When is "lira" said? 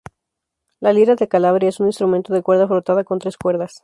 0.93-1.13